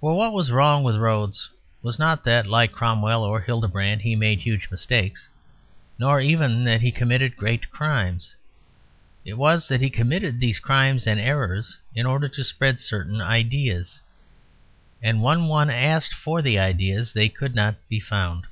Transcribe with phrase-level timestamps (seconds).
[0.00, 1.48] For what was wrong with Rhodes
[1.82, 5.28] was not that, like Cromwell or Hildebrand, he made huge mistakes,
[6.00, 8.34] nor even that he committed great crimes.
[9.24, 14.00] It was that he committed these crimes and errors in order to spread certain ideas.
[15.00, 18.46] And when one asked for the ideas they could not be found.